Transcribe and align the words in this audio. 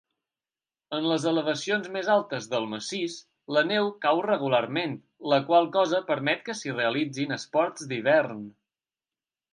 En 0.99 1.03
les 1.09 1.25
elevacions 1.31 1.89
més 1.97 2.09
altes 2.13 2.47
del 2.53 2.65
massís, 2.71 3.17
la 3.57 3.63
neu 3.73 3.91
cau 4.07 4.23
regularment, 4.29 4.95
la 5.35 5.39
qual 5.51 5.71
cosa 5.79 6.01
permet 6.11 6.43
que 6.49 6.59
s'hi 6.63 6.77
realitzin 6.79 7.37
esports 7.41 7.89
d'hivern. 7.93 8.45